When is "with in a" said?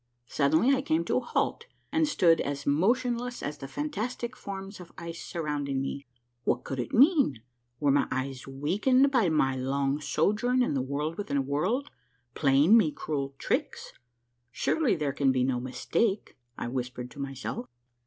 11.19-11.41